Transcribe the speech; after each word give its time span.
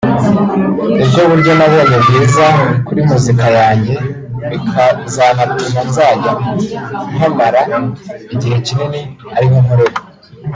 nibwo 0.95 1.21
buryo 1.29 1.51
nabonye 1.59 1.97
bwiza 2.03 2.45
kuri 2.87 3.01
muzika 3.09 3.45
yanjye 3.59 3.95
bikazanatuma 4.49 5.79
nzajya 5.89 6.31
mpamara 7.13 7.61
igihe 8.33 8.57
kinini 8.65 9.01
ariho 9.37 9.57
nkorera 9.63 9.99